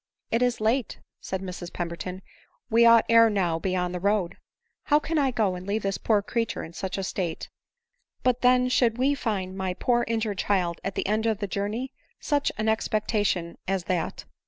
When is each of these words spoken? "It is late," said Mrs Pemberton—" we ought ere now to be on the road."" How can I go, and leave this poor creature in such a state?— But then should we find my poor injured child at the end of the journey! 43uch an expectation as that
"It 0.35 0.41
is 0.41 0.59
late," 0.59 0.99
said 1.19 1.43
Mrs 1.43 1.71
Pemberton—" 1.71 2.23
we 2.71 2.87
ought 2.87 3.05
ere 3.07 3.29
now 3.29 3.57
to 3.57 3.61
be 3.61 3.75
on 3.75 3.91
the 3.91 3.99
road."" 3.99 4.35
How 4.85 4.97
can 4.97 5.19
I 5.19 5.29
go, 5.29 5.53
and 5.53 5.67
leave 5.67 5.83
this 5.83 5.99
poor 5.99 6.23
creature 6.23 6.63
in 6.63 6.73
such 6.73 6.97
a 6.97 7.03
state?— 7.03 7.49
But 8.23 8.41
then 8.41 8.67
should 8.67 8.97
we 8.97 9.13
find 9.13 9.55
my 9.55 9.75
poor 9.75 10.03
injured 10.07 10.39
child 10.39 10.81
at 10.83 10.95
the 10.95 11.05
end 11.05 11.27
of 11.27 11.37
the 11.37 11.45
journey! 11.45 11.93
43uch 12.19 12.49
an 12.57 12.67
expectation 12.67 13.59
as 13.67 13.83
that 13.83 14.25